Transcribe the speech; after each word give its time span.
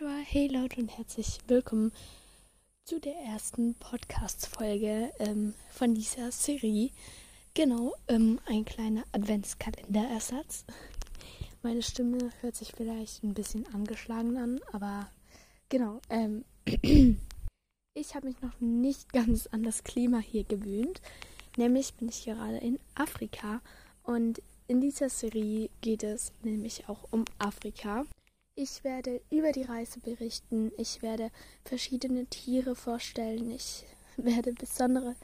Konnichiwa, 0.00 0.22
hey 0.24 0.46
Leute 0.46 0.80
und 0.80 0.96
herzlich 0.96 1.38
willkommen 1.46 1.92
zu 2.84 3.00
der 3.00 3.16
ersten 3.16 3.74
Podcast-Folge 3.74 5.10
ähm, 5.18 5.54
von 5.70 5.94
dieser 5.94 6.32
Serie. 6.32 6.90
Genau, 7.54 7.94
ähm, 8.08 8.40
ein 8.46 8.64
kleiner 8.64 9.04
Adventskalenderersatz. 9.12 10.64
Meine 11.62 11.82
Stimme 11.82 12.30
hört 12.40 12.56
sich 12.56 12.72
vielleicht 12.72 13.22
ein 13.22 13.34
bisschen 13.34 13.66
angeschlagen 13.74 14.36
an, 14.38 14.60
aber 14.72 15.10
genau, 15.68 16.00
ähm, 16.08 16.44
ich 17.94 18.14
habe 18.14 18.28
mich 18.28 18.40
noch 18.40 18.58
nicht 18.60 19.12
ganz 19.12 19.48
an 19.48 19.62
das 19.62 19.84
Klima 19.84 20.18
hier 20.18 20.44
gewöhnt. 20.44 21.02
Nämlich 21.56 21.94
bin 21.94 22.08
ich 22.08 22.24
gerade 22.24 22.58
in 22.58 22.78
Afrika 22.94 23.60
und 24.02 24.40
in 24.66 24.80
dieser 24.80 25.10
Serie 25.10 25.68
geht 25.80 26.04
es 26.04 26.32
nämlich 26.42 26.88
auch 26.88 27.08
um 27.10 27.24
Afrika. 27.38 28.06
Ich 28.62 28.84
werde 28.84 29.22
über 29.30 29.52
die 29.52 29.62
Reise 29.62 30.00
berichten. 30.00 30.70
Ich 30.76 31.00
werde 31.00 31.30
verschiedene 31.64 32.26
Tiere 32.26 32.76
vorstellen. 32.76 33.50
Ich 33.50 33.86
werde 34.18 34.52
besondere, 34.52 35.16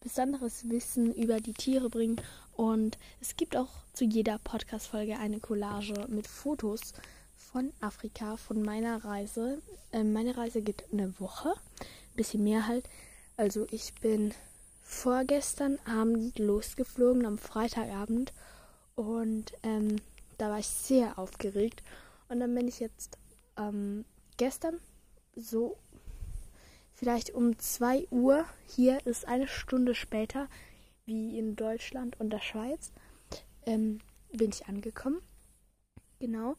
besonderes 0.00 0.68
Wissen 0.68 1.14
über 1.14 1.38
die 1.38 1.52
Tiere 1.52 1.88
bringen. 1.88 2.20
Und 2.56 2.98
es 3.20 3.36
gibt 3.36 3.56
auch 3.56 3.68
zu 3.92 4.04
jeder 4.04 4.40
Podcast-Folge 4.40 5.16
eine 5.16 5.38
Collage 5.38 6.06
mit 6.08 6.26
Fotos 6.26 6.92
von 7.36 7.72
Afrika, 7.80 8.36
von 8.36 8.62
meiner 8.62 9.04
Reise. 9.04 9.62
Ähm, 9.92 10.12
meine 10.12 10.36
Reise 10.36 10.60
geht 10.60 10.82
eine 10.92 11.14
Woche, 11.20 11.50
ein 11.50 12.16
bisschen 12.16 12.42
mehr 12.42 12.66
halt. 12.66 12.88
Also 13.36 13.68
ich 13.70 13.94
bin 14.00 14.34
vorgestern 14.82 15.78
Abend 15.84 16.36
losgeflogen, 16.40 17.26
am 17.26 17.38
Freitagabend. 17.38 18.32
Und 18.96 19.52
ähm, 19.62 20.00
da 20.36 20.50
war 20.50 20.58
ich 20.58 20.66
sehr 20.66 21.16
aufgeregt. 21.16 21.84
Und 22.28 22.40
dann 22.40 22.54
bin 22.54 22.68
ich 22.68 22.80
jetzt 22.80 23.18
ähm, 23.56 24.04
gestern 24.36 24.80
so 25.34 25.76
vielleicht 26.92 27.30
um 27.30 27.58
2 27.58 28.08
Uhr. 28.10 28.44
Hier 28.66 29.04
ist 29.06 29.28
eine 29.28 29.48
Stunde 29.48 29.94
später 29.94 30.48
wie 31.04 31.38
in 31.38 31.56
Deutschland 31.56 32.18
und 32.18 32.30
der 32.30 32.40
Schweiz. 32.40 32.92
Ähm, 33.64 34.00
bin 34.32 34.50
ich 34.50 34.66
angekommen. 34.66 35.20
Genau. 36.18 36.56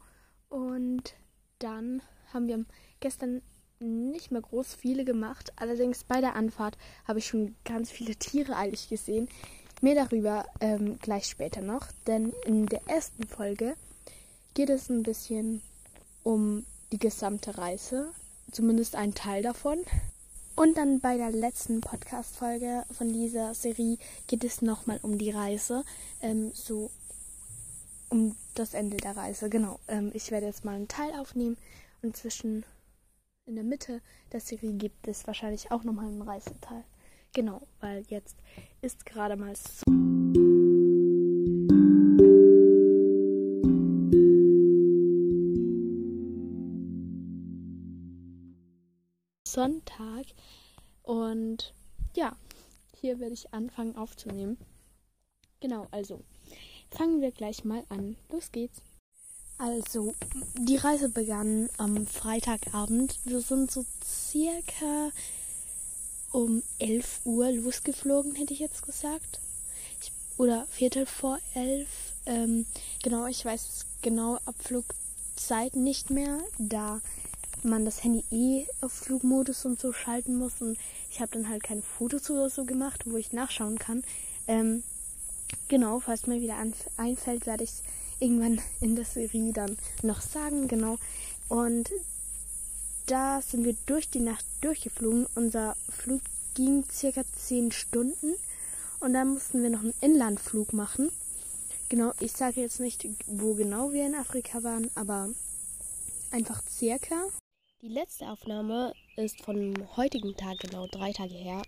Und 0.48 1.14
dann 1.58 2.02
haben 2.32 2.48
wir 2.48 2.64
gestern 3.00 3.42
nicht 3.80 4.30
mehr 4.30 4.40
groß 4.40 4.74
viele 4.74 5.04
gemacht. 5.04 5.52
Allerdings 5.56 6.04
bei 6.04 6.20
der 6.20 6.34
Anfahrt 6.34 6.78
habe 7.06 7.18
ich 7.18 7.26
schon 7.26 7.54
ganz 7.64 7.90
viele 7.90 8.16
Tiere 8.16 8.56
eigentlich 8.56 8.88
gesehen. 8.88 9.28
Mehr 9.80 9.94
darüber 9.94 10.46
ähm, 10.60 10.98
gleich 10.98 11.26
später 11.26 11.60
noch. 11.60 11.86
Denn 12.06 12.32
in 12.44 12.66
der 12.66 12.86
ersten 12.88 13.24
Folge 13.24 13.76
geht 14.58 14.70
es 14.70 14.88
ein 14.88 15.04
bisschen 15.04 15.62
um 16.24 16.66
die 16.90 16.98
gesamte 16.98 17.56
Reise, 17.58 18.12
zumindest 18.50 18.96
ein 18.96 19.14
Teil 19.14 19.40
davon. 19.40 19.78
Und 20.56 20.76
dann 20.76 20.98
bei 20.98 21.16
der 21.16 21.30
letzten 21.30 21.80
Podcast-Folge 21.80 22.84
von 22.90 23.12
dieser 23.12 23.54
Serie 23.54 23.98
geht 24.26 24.42
es 24.42 24.60
nochmal 24.60 24.98
um 25.02 25.16
die 25.16 25.30
Reise, 25.30 25.84
ähm, 26.22 26.50
so 26.54 26.90
um 28.08 28.34
das 28.56 28.74
Ende 28.74 28.96
der 28.96 29.16
Reise. 29.16 29.48
Genau, 29.48 29.78
ähm, 29.86 30.10
ich 30.12 30.32
werde 30.32 30.46
jetzt 30.46 30.64
mal 30.64 30.74
einen 30.74 30.88
Teil 30.88 31.12
aufnehmen 31.12 31.56
und 32.02 32.16
zwischen 32.16 32.64
in 33.46 33.54
der 33.54 33.62
Mitte 33.62 34.00
der 34.32 34.40
Serie 34.40 34.72
gibt 34.72 35.06
es 35.06 35.24
wahrscheinlich 35.28 35.70
auch 35.70 35.84
nochmal 35.84 36.06
einen 36.06 36.22
Reiseteil. 36.22 36.82
Genau, 37.32 37.62
weil 37.78 38.04
jetzt 38.08 38.34
ist 38.82 39.06
gerade 39.06 39.36
mal 39.36 39.54
so. 39.54 39.87
Sonntag. 49.58 50.24
Und 51.02 51.74
ja, 52.14 52.36
hier 53.00 53.18
werde 53.18 53.34
ich 53.34 53.52
anfangen 53.52 53.96
aufzunehmen. 53.96 54.56
Genau, 55.58 55.88
also 55.90 56.20
fangen 56.92 57.20
wir 57.20 57.32
gleich 57.32 57.64
mal 57.64 57.82
an. 57.88 58.14
Los 58.30 58.52
geht's. 58.52 58.80
Also, 59.56 60.14
die 60.56 60.76
Reise 60.76 61.08
begann 61.08 61.68
am 61.76 62.06
Freitagabend. 62.06 63.18
Wir 63.24 63.40
sind 63.40 63.72
so 63.72 63.84
circa 64.04 65.10
um 66.30 66.62
11 66.78 67.22
Uhr 67.24 67.50
losgeflogen, 67.50 68.36
hätte 68.36 68.54
ich 68.54 68.60
jetzt 68.60 68.82
gesagt. 68.82 69.40
Ich, 70.00 70.12
oder 70.36 70.66
Viertel 70.66 71.04
vor 71.04 71.40
11. 71.54 71.88
Ähm, 72.26 72.64
genau, 73.02 73.26
ich 73.26 73.44
weiß 73.44 73.86
genau 74.02 74.36
Abflugzeit 74.44 75.74
nicht 75.74 76.10
mehr, 76.10 76.38
da 76.58 77.00
man 77.68 77.84
das 77.84 78.02
Handy 78.04 78.24
eh 78.30 78.66
auf 78.80 78.92
Flugmodus 78.92 79.64
und 79.64 79.80
so 79.80 79.92
schalten 79.92 80.36
muss. 80.36 80.60
Und 80.60 80.78
ich 81.10 81.20
habe 81.20 81.32
dann 81.32 81.48
halt 81.48 81.62
keine 81.62 81.82
Fotos 81.82 82.30
oder 82.30 82.50
so 82.50 82.64
gemacht, 82.64 83.04
wo 83.06 83.16
ich 83.16 83.32
nachschauen 83.32 83.78
kann. 83.78 84.02
Ähm, 84.46 84.82
genau, 85.68 86.00
falls 86.00 86.26
mir 86.26 86.40
wieder 86.40 86.56
einfällt, 86.96 87.46
werde 87.46 87.64
ich 87.64 87.82
irgendwann 88.20 88.60
in 88.80 88.96
der 88.96 89.04
Serie 89.04 89.52
dann 89.52 89.76
noch 90.02 90.20
sagen. 90.20 90.68
Genau. 90.68 90.98
Und 91.48 91.90
da 93.06 93.40
sind 93.40 93.64
wir 93.64 93.76
durch 93.86 94.10
die 94.10 94.20
Nacht 94.20 94.44
durchgeflogen. 94.60 95.26
Unser 95.34 95.76
Flug 95.88 96.20
ging 96.54 96.84
circa 96.90 97.22
10 97.36 97.72
Stunden. 97.72 98.34
Und 99.00 99.14
dann 99.14 99.28
mussten 99.28 99.62
wir 99.62 99.70
noch 99.70 99.80
einen 99.80 99.94
Inlandflug 100.00 100.72
machen. 100.72 101.10
Genau, 101.88 102.12
ich 102.20 102.32
sage 102.32 102.60
jetzt 102.60 102.80
nicht, 102.80 103.08
wo 103.26 103.54
genau 103.54 103.92
wir 103.92 104.04
in 104.04 104.14
Afrika 104.14 104.62
waren, 104.62 104.90
aber 104.94 105.30
einfach 106.30 106.62
circa. 106.68 107.28
Die 107.80 107.88
letzte 107.88 108.28
Aufnahme 108.28 108.92
ist 109.14 109.40
von 109.42 109.72
heutigen 109.96 110.34
Tag, 110.34 110.58
genau 110.58 110.88
drei 110.88 111.12
Tage 111.12 111.34
her. 111.34 111.62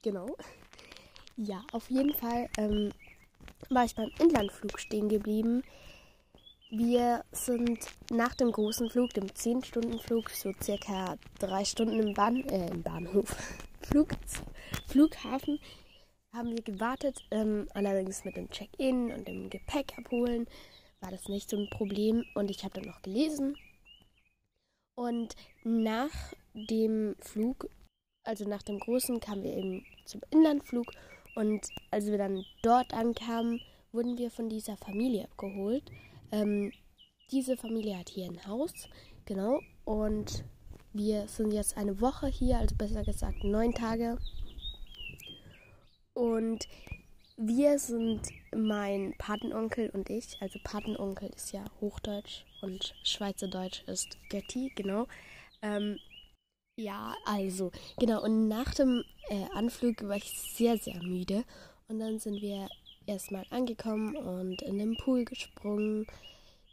Genau. 0.00 0.34
Ja, 1.36 1.62
auf 1.72 1.90
jeden 1.90 2.14
Fall 2.14 2.48
ähm, 2.56 2.92
war 3.68 3.84
ich 3.84 3.94
beim 3.94 4.10
Inlandflug 4.18 4.80
stehen 4.80 5.10
geblieben. 5.10 5.64
Wir 6.70 7.26
sind 7.30 7.78
nach 8.10 8.34
dem 8.36 8.50
großen 8.50 8.88
Flug, 8.88 9.10
dem 9.10 9.26
10-Stunden-Flug, 9.26 10.30
so 10.30 10.54
circa 10.62 11.18
drei 11.38 11.66
Stunden 11.66 12.00
im, 12.00 12.14
Bahn, 12.14 12.36
äh, 12.48 12.70
im 12.70 12.82
Bahnhof, 12.82 13.36
Flug, 13.82 14.08
Flughafen, 14.86 15.60
haben 16.32 16.52
wir 16.52 16.62
gewartet. 16.62 17.22
Ähm, 17.30 17.68
allerdings 17.74 18.24
mit 18.24 18.38
dem 18.38 18.48
Check-in 18.48 19.12
und 19.12 19.28
dem 19.28 19.50
Gepäck 19.50 19.92
abholen 19.98 20.46
war 21.00 21.10
das 21.10 21.28
nicht 21.28 21.50
so 21.50 21.58
ein 21.58 21.68
Problem. 21.68 22.24
Und 22.34 22.50
ich 22.50 22.64
habe 22.64 22.80
dann 22.80 22.90
noch 22.90 23.02
gelesen 23.02 23.58
und 24.98 25.36
nach 25.62 26.10
dem 26.54 27.14
Flug, 27.20 27.70
also 28.24 28.48
nach 28.48 28.62
dem 28.62 28.80
großen, 28.80 29.20
kamen 29.20 29.44
wir 29.44 29.56
eben 29.56 29.84
zum 30.04 30.20
Inlandflug. 30.30 30.86
Und 31.36 31.60
als 31.92 32.06
wir 32.06 32.18
dann 32.18 32.44
dort 32.62 32.92
ankamen, 32.92 33.60
wurden 33.92 34.18
wir 34.18 34.32
von 34.32 34.48
dieser 34.48 34.76
Familie 34.76 35.26
abgeholt. 35.26 35.84
Ähm, 36.32 36.72
diese 37.30 37.56
Familie 37.56 37.96
hat 37.96 38.08
hier 38.08 38.24
ein 38.24 38.44
Haus, 38.44 38.72
genau. 39.24 39.60
Und 39.84 40.44
wir 40.92 41.28
sind 41.28 41.52
jetzt 41.52 41.76
eine 41.76 42.00
Woche 42.00 42.26
hier, 42.26 42.58
also 42.58 42.74
besser 42.74 43.04
gesagt 43.04 43.44
neun 43.44 43.74
Tage. 43.74 44.18
Und 46.12 46.66
wir 47.38 47.78
sind 47.78 48.22
mein 48.54 49.14
Patenonkel 49.16 49.90
und 49.90 50.10
ich. 50.10 50.36
Also 50.40 50.58
Patenonkel 50.62 51.30
ist 51.30 51.52
ja 51.52 51.64
Hochdeutsch 51.80 52.44
und 52.62 52.94
Schweizerdeutsch 53.04 53.84
ist 53.86 54.18
Götti, 54.28 54.72
genau. 54.74 55.06
Ähm, 55.62 55.98
ja, 56.76 57.14
also, 57.24 57.70
genau. 57.98 58.22
Und 58.22 58.48
nach 58.48 58.74
dem 58.74 59.04
äh, 59.30 59.44
Anflug 59.54 60.02
war 60.02 60.16
ich 60.16 60.30
sehr, 60.56 60.76
sehr 60.78 61.00
müde. 61.02 61.44
Und 61.86 62.00
dann 62.00 62.18
sind 62.18 62.42
wir 62.42 62.68
erstmal 63.06 63.46
angekommen 63.50 64.16
und 64.16 64.60
in 64.62 64.78
den 64.78 64.96
Pool 64.96 65.24
gesprungen. 65.24 66.06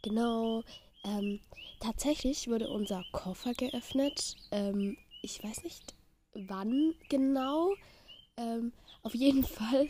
Genau. 0.02 0.62
Ähm, 1.04 1.40
tatsächlich 1.80 2.48
wurde 2.48 2.68
unser 2.68 3.04
Koffer 3.12 3.54
geöffnet. 3.54 4.36
Ähm, 4.50 4.96
ich 5.22 5.42
weiß 5.42 5.62
nicht 5.62 5.94
wann 6.34 6.94
genau. 7.08 7.72
Ähm, 8.36 8.72
auf 9.02 9.14
jeden 9.14 9.44
Fall 9.44 9.88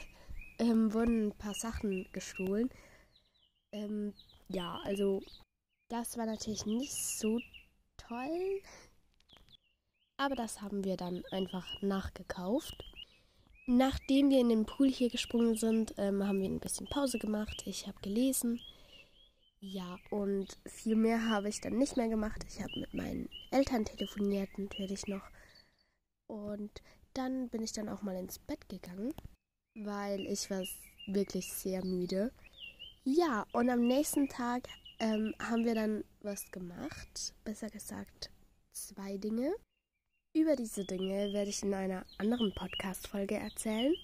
ähm, 0.58 0.93
wurden 0.93 1.29
ein 1.29 1.38
paar 1.38 1.55
Sachen 1.55 2.06
gestohlen. 2.12 2.70
Ähm, 3.73 4.14
ja, 4.49 4.81
also 4.85 5.23
das 5.88 6.17
war 6.17 6.26
natürlich 6.26 6.67
nicht 6.67 6.93
so 6.93 7.41
toll. 7.97 8.62
Aber 10.17 10.35
das 10.35 10.62
haben 10.62 10.85
wir 10.85 10.97
dann 10.97 11.25
einfach 11.31 11.67
nachgekauft. 11.82 12.82
Nachdem 13.67 14.31
wir 14.31 14.41
in 14.41 14.49
den 14.49 14.64
Pool 14.64 14.88
hier 14.91 15.11
gesprungen 15.11 15.56
sind, 15.56 15.94
ähm, 15.99 16.26
haben 16.26 16.41
wir 16.41 16.49
ein 16.49 16.61
bisschen 16.61 16.87
Pause 16.87 17.19
gemacht. 17.19 17.64
Ich 17.67 17.87
habe 17.87 17.99
gelesen. 18.00 18.61
Ja, 19.61 19.99
und 20.11 20.56
viel 20.67 20.97
mehr 20.97 21.29
habe 21.29 21.49
ich 21.49 21.61
dann 21.61 21.76
nicht 21.76 21.97
mehr 21.97 22.09
gemacht. 22.09 22.44
Ich 22.49 22.62
habe 22.62 22.81
mit 22.81 22.94
meinen 22.94 23.29
Eltern 23.50 23.85
telefoniert 23.85 24.56
natürlich 24.56 25.06
noch. 25.06 25.29
Und 26.29 26.70
dann 27.14 27.49
bin 27.49 27.62
ich 27.62 27.73
dann 27.73 27.88
auch 27.88 28.02
mal 28.02 28.17
ins 28.17 28.38
Bett 28.38 28.69
gegangen 28.69 29.12
weil 29.76 30.20
ich 30.26 30.50
war 30.50 30.64
wirklich 31.06 31.52
sehr 31.52 31.84
müde. 31.84 32.32
Ja, 33.05 33.46
und 33.52 33.70
am 33.70 33.87
nächsten 33.87 34.28
Tag 34.28 34.69
ähm, 34.99 35.34
haben 35.38 35.64
wir 35.64 35.75
dann 35.75 36.05
was 36.23 36.50
gemacht. 36.50 37.34
Besser 37.44 37.70
gesagt, 37.70 38.31
zwei 38.73 39.17
Dinge. 39.19 39.55
Über 40.34 40.56
diese 40.56 40.84
Dinge 40.84 41.32
werde 41.32 41.50
ich 41.50 41.62
in 41.62 41.73
einer 41.73 42.05
anderen 42.19 42.52
Podcast-Folge 42.55 43.37
erzählen. 43.37 43.94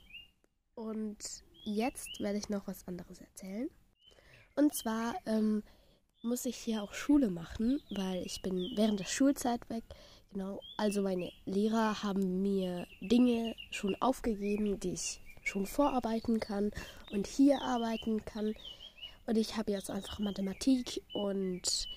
Und 0.74 1.18
jetzt 1.64 2.08
werde 2.20 2.38
ich 2.38 2.48
noch 2.48 2.66
was 2.66 2.86
anderes 2.86 3.20
erzählen. 3.20 3.68
Und 4.56 4.74
zwar 4.74 5.14
ähm, 5.26 5.62
muss 6.22 6.46
ich 6.46 6.56
hier 6.56 6.82
auch 6.82 6.94
Schule 6.94 7.30
machen, 7.30 7.82
weil 7.90 8.24
ich 8.24 8.42
bin 8.42 8.72
während 8.76 9.00
der 9.00 9.04
Schulzeit 9.04 9.68
weg. 9.68 9.84
Genau, 10.32 10.60
also 10.76 11.02
meine 11.02 11.30
Lehrer 11.44 12.02
haben 12.02 12.40
mir 12.40 12.86
Dinge 13.00 13.54
schon 13.70 13.94
aufgegeben, 14.00 14.80
die 14.80 14.92
ich 14.92 15.20
schon 15.42 15.66
vorarbeiten 15.66 16.40
kann 16.40 16.70
und 17.10 17.26
hier 17.26 17.60
arbeiten 17.62 18.24
kann. 18.24 18.54
Und 19.26 19.36
ich 19.36 19.56
habe 19.56 19.72
jetzt 19.72 19.90
einfach 19.90 20.18
Mathematik 20.18 21.02
und 21.12 21.88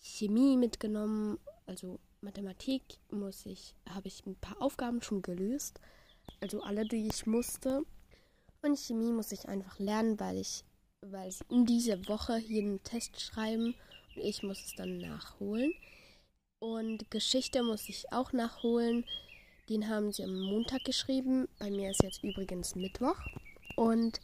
Chemie 0.00 0.56
mitgenommen. 0.56 1.38
Also 1.66 1.98
Mathematik 2.20 2.82
muss 3.10 3.46
ich, 3.46 3.74
habe 3.88 4.08
ich 4.08 4.24
ein 4.26 4.36
paar 4.36 4.60
Aufgaben 4.60 5.02
schon 5.02 5.22
gelöst. 5.22 5.80
Also 6.40 6.62
alle, 6.62 6.84
die 6.86 7.06
ich 7.06 7.26
musste. 7.26 7.82
Und 8.62 8.78
Chemie 8.78 9.12
muss 9.12 9.32
ich 9.32 9.46
einfach 9.48 9.78
lernen, 9.78 10.18
weil 10.18 10.38
ich, 10.38 10.64
weil 11.02 11.30
sie 11.30 11.44
in 11.50 11.66
dieser 11.66 12.08
Woche 12.08 12.36
hier 12.36 12.62
einen 12.62 12.82
Test 12.82 13.20
schreiben 13.20 13.74
und 14.16 14.22
ich 14.22 14.42
muss 14.42 14.64
es 14.64 14.74
dann 14.74 14.98
nachholen. 14.98 15.72
Und 16.58 17.10
Geschichte 17.10 17.62
muss 17.62 17.88
ich 17.88 18.10
auch 18.10 18.32
nachholen. 18.32 19.04
Den 19.68 19.88
haben 19.88 20.12
sie 20.12 20.24
am 20.24 20.38
Montag 20.38 20.84
geschrieben. 20.84 21.48
Bei 21.58 21.70
mir 21.70 21.90
ist 21.90 22.02
jetzt 22.02 22.22
übrigens 22.22 22.74
Mittwoch. 22.74 23.16
Und 23.76 24.20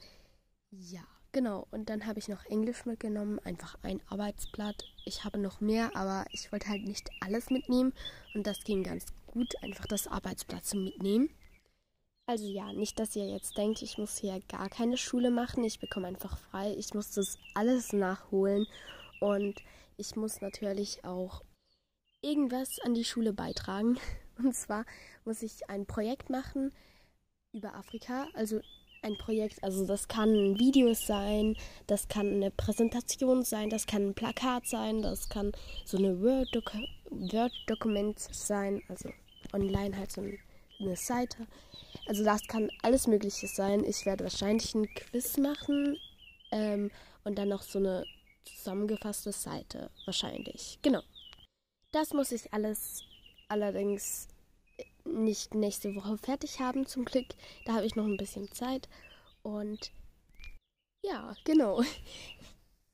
ja, 0.71 1.01
genau. 1.33 1.67
Und 1.71 1.89
dann 1.89 2.07
habe 2.07 2.19
ich 2.19 2.29
noch 2.29 2.45
Englisch 2.45 2.85
mitgenommen. 2.85 3.39
Einfach 3.41 3.79
ein 3.83 4.03
Arbeitsblatt. 4.09 4.85
Ich 5.07 5.25
habe 5.25 5.39
noch 5.39 5.61
mehr, 5.61 5.97
aber 5.97 6.27
ich 6.31 6.53
wollte 6.53 6.69
halt 6.69 6.85
nicht 6.85 7.11
alles 7.21 7.49
mitnehmen. 7.49 7.95
Und 8.35 8.47
das 8.47 8.65
ging 8.65 8.83
ganz 8.83 9.07
gut, 9.27 9.55
einfach 9.63 9.87
das 9.87 10.07
Arbeitsblatt 10.07 10.67
zu 10.67 10.77
mitnehmen. 10.77 11.31
Also 12.27 12.47
ja, 12.47 12.73
nicht, 12.75 13.01
dass 13.01 13.17
ihr 13.17 13.27
jetzt 13.27 13.57
denkt, 13.57 13.81
ich 13.83 13.97
muss 13.97 14.19
hier 14.19 14.41
gar 14.47 14.69
keine 14.69 14.99
Schule 14.99 15.31
machen. 15.31 15.65
Ich 15.65 15.81
bekomme 15.81 16.07
einfach 16.07 16.37
frei. 16.37 16.75
Ich 16.79 16.93
muss 16.93 17.13
das 17.13 17.39
alles 17.55 17.95
nachholen. 17.95 18.67
Und 19.21 19.57
ich 19.97 20.17
muss 20.17 20.43
natürlich 20.43 21.05
auch 21.05 21.43
irgendwas 22.21 22.79
an 22.81 22.93
die 22.93 23.05
Schule 23.05 23.33
beitragen. 23.33 23.99
Und 24.45 24.55
zwar 24.55 24.85
muss 25.25 25.43
ich 25.43 25.69
ein 25.69 25.87
Projekt 25.87 26.31
machen 26.31 26.73
über 27.53 27.75
Afrika. 27.75 28.29
Also 28.35 28.61
ein 29.03 29.17
Projekt, 29.17 29.65
also 29.65 29.87
das 29.87 30.09
kann 30.09 30.59
Videos 30.59 31.07
sein, 31.07 31.57
das 31.87 32.09
kann 32.09 32.35
eine 32.35 32.51
Präsentation 32.51 33.43
sein, 33.43 33.71
das 33.71 33.87
kann 33.87 34.09
ein 34.09 34.15
Plakat 34.15 34.67
sein, 34.67 35.01
das 35.01 35.31
kann 35.31 35.53
so 35.87 35.97
eine 35.97 36.21
Word-Dokument 36.21 38.21
Word 38.21 38.35
sein, 38.35 38.83
also 38.89 39.09
online 39.53 39.97
halt 39.97 40.13
so 40.13 40.21
eine 40.21 40.97
Seite. 40.97 41.47
Also 42.07 42.25
das 42.25 42.47
kann 42.47 42.71
alles 42.83 43.07
Mögliche 43.07 43.47
sein. 43.47 43.85
Ich 43.85 44.07
werde 44.07 44.25
wahrscheinlich 44.25 44.75
ein 44.75 44.93
Quiz 44.95 45.39
machen 45.39 45.97
ähm, 46.51 46.91
und 47.25 47.39
dann 47.39 47.49
noch 47.49 47.63
so 47.63 47.79
eine 47.79 48.05
zusammengefasste 48.45 49.33
Seite. 49.33 49.91
Wahrscheinlich. 50.05 50.79
Genau. 50.83 51.03
Das 51.93 52.13
muss 52.13 52.33
ich 52.33 52.53
alles 52.53 53.03
allerdings 53.51 54.29
nicht 55.05 55.55
nächste 55.55 55.95
Woche 55.95 56.17
fertig 56.19 56.61
haben, 56.61 56.87
zum 56.87 57.05
Glück. 57.05 57.27
Da 57.65 57.75
habe 57.75 57.87
ich 57.87 57.97
noch 57.97 58.05
ein 58.05 58.17
bisschen 58.17 58.51
Zeit. 58.53 58.89
Und 59.43 59.93
ja, 61.03 61.35
genau. 61.45 61.83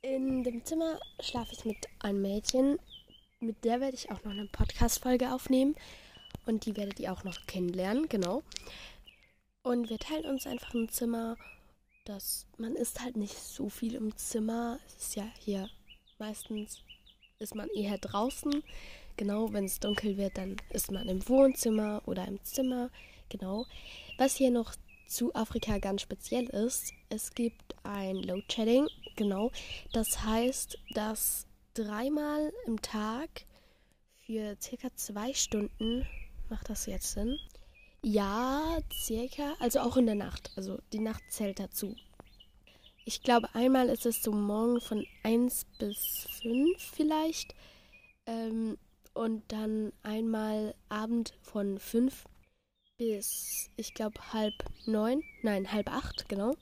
In 0.03 0.45
dem 0.45 0.65
Zimmer 0.65 1.01
schlafe 1.21 1.53
ich 1.53 1.65
mit 1.65 1.89
einem 1.99 2.23
Mädchen. 2.23 2.79
Mit 3.41 3.65
der 3.65 3.81
werde 3.81 3.97
ich 3.97 4.11
auch 4.11 4.23
noch 4.25 4.33
eine 4.33 4.47
Podcast-Folge 4.47 5.33
aufnehmen. 5.33 5.75
Und 6.47 6.65
die 6.65 6.77
werdet 6.77 7.01
ihr 7.01 7.13
auch 7.13 7.25
noch 7.25 7.47
kennenlernen, 7.47 8.09
genau. 8.09 8.43
Und 9.63 9.91
wir 9.91 9.99
teilen 9.99 10.27
uns 10.27 10.47
einfach 10.47 10.75
ein 10.75 10.89
Zimmer. 10.89 11.37
Das, 12.05 12.47
man 12.57 12.77
ist 12.77 13.03
halt 13.03 13.17
nicht 13.17 13.37
so 13.37 13.69
viel 13.69 13.97
im 13.97 14.17
Zimmer. 14.17 14.79
Es 14.87 15.09
ist 15.09 15.17
ja 15.17 15.27
hier 15.41 15.69
meistens 16.19 16.86
ist 17.39 17.55
man 17.55 17.69
eher 17.71 17.99
draußen. 17.99 18.63
Genau, 19.17 19.53
wenn 19.53 19.65
es 19.65 19.81
dunkel 19.81 20.17
wird, 20.17 20.37
dann 20.39 20.57
ist 20.71 20.91
man 20.91 21.09
im 21.09 21.27
Wohnzimmer 21.29 22.03
oder 22.07 22.27
im 22.27 22.43
Zimmer. 22.45 22.91
Genau. 23.29 23.67
Was 24.19 24.37
hier 24.37 24.51
noch 24.51 24.75
zu 25.07 25.35
Afrika 25.35 25.79
ganz 25.79 26.03
speziell 26.03 26.47
ist, 26.47 26.93
es 27.09 27.35
gibt 27.35 27.75
ein 27.83 28.17
Load 28.17 28.45
Shedding. 28.51 28.89
Genau. 29.17 29.53
Das 29.93 30.23
heißt, 30.25 30.79
dass 30.95 31.47
dreimal 31.75 32.53
im 32.67 32.81
Tag 32.83 33.45
für 34.27 34.57
circa 34.61 34.89
zwei 34.97 35.33
Stunden, 35.33 36.07
macht 36.49 36.69
das 36.69 36.87
jetzt 36.87 37.13
Sinn? 37.13 37.39
Ja, 38.03 38.79
circa, 38.93 39.55
also 39.59 39.81
auch 39.81 39.97
in 39.97 40.07
der 40.07 40.15
Nacht. 40.15 40.53
Also 40.57 40.79
die 40.93 41.01
Nacht 41.01 41.23
zählt 41.31 41.59
dazu. 41.59 41.97
Ich 43.09 43.23
glaube, 43.23 43.55
einmal 43.55 43.89
ist 43.89 44.05
es 44.05 44.21
so 44.21 44.33
morgen 44.33 44.81
von 44.81 45.07
1 45.23 45.65
bis 45.79 46.27
5 46.43 46.83
vielleicht. 46.83 47.55
Ähm, 48.27 48.79
und 49.15 49.45
dann 49.53 49.93
einmal 50.03 50.75
Abend 50.89 51.33
von 51.41 51.79
5 51.79 52.25
bis, 52.99 53.71
ich 53.77 53.95
glaube, 53.95 54.33
halb 54.33 54.55
9. 54.87 55.23
Nein, 55.43 55.71
halb 55.71 55.89
8, 55.89 56.29
genau. 56.29 56.57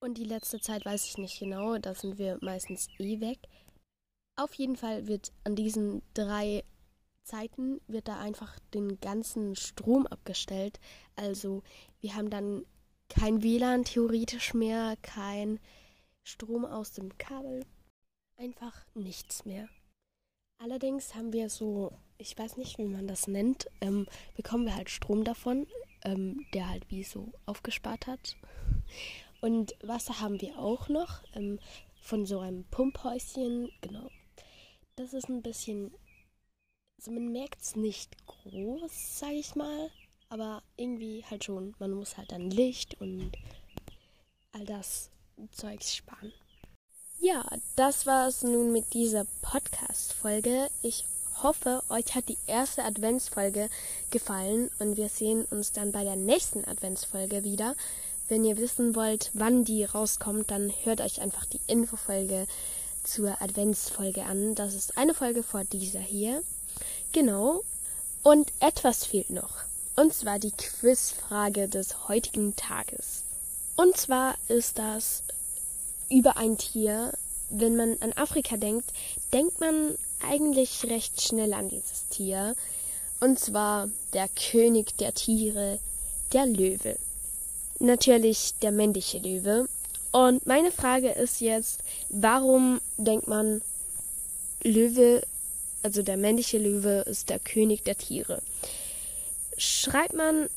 Und 0.00 0.16
die 0.16 0.24
letzte 0.24 0.60
Zeit 0.60 0.86
weiß 0.86 1.04
ich 1.04 1.18
nicht 1.18 1.38
genau. 1.38 1.76
Da 1.76 1.94
sind 1.94 2.16
wir 2.16 2.38
meistens 2.40 2.88
eh 2.98 3.20
weg. 3.20 3.38
Auf 4.36 4.54
jeden 4.54 4.76
Fall 4.76 5.06
wird 5.06 5.30
an 5.44 5.56
diesen 5.56 6.00
drei 6.14 6.64
Zeiten 7.22 7.82
wird 7.86 8.08
da 8.08 8.18
einfach 8.18 8.58
den 8.72 8.98
ganzen 9.00 9.56
Strom 9.56 10.06
abgestellt. 10.06 10.80
Also 11.16 11.62
wir 12.00 12.16
haben 12.16 12.30
dann 12.30 12.64
kein 13.10 13.42
WLAN 13.42 13.84
theoretisch 13.84 14.54
mehr, 14.54 14.96
kein 15.02 15.60
Strom 16.24 16.64
aus 16.64 16.92
dem 16.92 17.16
Kabel. 17.18 17.64
Einfach 18.36 18.84
nichts 18.94 19.44
mehr. 19.44 19.68
Allerdings 20.58 21.14
haben 21.14 21.32
wir 21.32 21.50
so, 21.50 21.92
ich 22.18 22.38
weiß 22.38 22.56
nicht, 22.56 22.78
wie 22.78 22.84
man 22.84 23.08
das 23.08 23.26
nennt, 23.26 23.66
ähm, 23.80 24.06
bekommen 24.36 24.64
wir 24.64 24.76
halt 24.76 24.90
Strom 24.90 25.24
davon, 25.24 25.66
ähm, 26.04 26.46
der 26.54 26.68
halt 26.68 26.88
wie 26.88 27.02
so 27.02 27.32
aufgespart 27.46 28.06
hat. 28.06 28.36
Und 29.40 29.74
Wasser 29.82 30.20
haben 30.20 30.40
wir 30.40 30.58
auch 30.58 30.88
noch 30.88 31.20
ähm, 31.34 31.58
von 32.00 32.26
so 32.26 32.38
einem 32.38 32.64
Pumphäuschen, 32.64 33.70
genau. 33.80 34.08
Das 34.96 35.14
ist 35.14 35.28
ein 35.28 35.42
bisschen, 35.42 35.92
also 36.96 37.10
man 37.10 37.32
merkt 37.32 37.60
es 37.62 37.74
nicht 37.74 38.24
groß, 38.26 39.18
sage 39.18 39.34
ich 39.34 39.56
mal, 39.56 39.90
aber 40.28 40.62
irgendwie 40.76 41.24
halt 41.24 41.44
schon. 41.44 41.74
Man 41.78 41.92
muss 41.92 42.16
halt 42.16 42.30
dann 42.30 42.50
Licht 42.50 43.00
und 43.00 43.32
all 44.52 44.64
das 44.64 45.11
Zeugs 45.52 45.94
sparen. 45.94 46.32
Ja, 47.20 47.44
das 47.76 48.06
war 48.06 48.26
es 48.26 48.42
nun 48.42 48.72
mit 48.72 48.94
dieser 48.94 49.26
Podcast-Folge. 49.42 50.68
Ich 50.82 51.04
hoffe, 51.42 51.82
euch 51.88 52.14
hat 52.14 52.28
die 52.28 52.38
erste 52.46 52.84
Adventsfolge 52.84 53.68
gefallen 54.10 54.70
und 54.78 54.96
wir 54.96 55.08
sehen 55.08 55.44
uns 55.46 55.72
dann 55.72 55.92
bei 55.92 56.04
der 56.04 56.16
nächsten 56.16 56.64
Adventsfolge 56.64 57.44
wieder. 57.44 57.74
Wenn 58.28 58.44
ihr 58.44 58.56
wissen 58.56 58.94
wollt, 58.94 59.30
wann 59.34 59.64
die 59.64 59.84
rauskommt, 59.84 60.50
dann 60.50 60.72
hört 60.82 61.00
euch 61.00 61.20
einfach 61.20 61.46
die 61.46 61.60
Infofolge 61.66 62.46
zur 63.04 63.40
Adventsfolge 63.42 64.24
an. 64.24 64.54
Das 64.54 64.74
ist 64.74 64.96
eine 64.96 65.14
Folge 65.14 65.42
vor 65.42 65.64
dieser 65.64 66.00
hier. 66.00 66.42
Genau. 67.12 67.62
Und 68.22 68.52
etwas 68.60 69.04
fehlt 69.04 69.30
noch. 69.30 69.64
Und 69.96 70.14
zwar 70.14 70.38
die 70.38 70.52
Quizfrage 70.52 71.68
des 71.68 72.08
heutigen 72.08 72.56
Tages. 72.56 73.24
Und 73.82 73.96
zwar 73.96 74.36
ist 74.46 74.78
das 74.78 75.24
über 76.08 76.36
ein 76.36 76.56
Tier. 76.56 77.12
Wenn 77.50 77.74
man 77.74 77.96
an 77.98 78.12
Afrika 78.12 78.56
denkt, 78.56 78.92
denkt 79.32 79.58
man 79.58 79.98
eigentlich 80.24 80.84
recht 80.84 81.20
schnell 81.20 81.52
an 81.52 81.68
dieses 81.68 82.06
Tier. 82.06 82.54
Und 83.18 83.40
zwar 83.40 83.90
der 84.12 84.28
König 84.28 84.96
der 84.98 85.14
Tiere, 85.14 85.80
der 86.32 86.46
Löwe. 86.46 86.96
Natürlich 87.80 88.54
der 88.62 88.70
männliche 88.70 89.18
Löwe. 89.18 89.66
Und 90.12 90.46
meine 90.46 90.70
Frage 90.70 91.10
ist 91.10 91.40
jetzt, 91.40 91.80
warum 92.08 92.80
denkt 92.98 93.26
man, 93.26 93.62
Löwe, 94.62 95.22
also 95.82 96.02
der 96.02 96.18
männliche 96.18 96.58
Löwe 96.58 97.00
ist 97.08 97.30
der 97.30 97.40
König 97.40 97.82
der 97.82 97.98
Tiere? 97.98 98.42
Schreibt 99.56 100.14
man, 100.14 100.48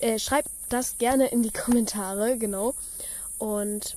äh, 0.00 0.18
schreibt 0.18 0.50
das 0.68 0.98
gerne 0.98 1.28
in 1.28 1.42
die 1.42 1.50
Kommentare, 1.50 2.36
genau. 2.38 2.74
Und 3.38 3.96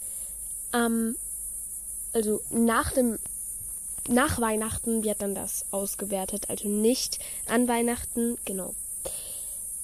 ähm, 0.74 1.16
also 2.14 2.42
nach 2.50 2.92
dem 2.92 3.20
nach 4.10 4.42
Weihnachten 4.42 5.04
wird 5.04 5.22
dann 5.22 5.34
das 5.34 5.66
ausgewertet, 5.72 6.50
also 6.50 6.68
nicht 6.68 7.20
an 7.48 7.68
Weihnachten, 7.70 8.38
genau. 8.44 8.76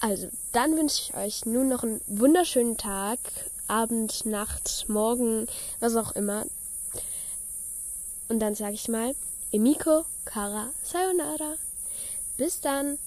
Also, 0.01 0.29
dann 0.51 0.75
wünsche 0.77 1.01
ich 1.01 1.15
euch 1.15 1.45
nun 1.45 1.67
noch 1.67 1.83
einen 1.83 2.01
wunderschönen 2.07 2.77
Tag, 2.77 3.19
Abend, 3.67 4.25
Nacht, 4.25 4.85
Morgen, 4.88 5.47
was 5.79 5.95
auch 5.95 6.13
immer. 6.13 6.45
Und 8.29 8.39
dann 8.39 8.55
sage 8.55 8.73
ich 8.73 8.88
mal, 8.88 9.15
Emiko, 9.51 10.05
Kara, 10.25 10.69
Sayonara. 10.83 11.55
Bis 12.38 12.61
dann! 12.61 12.97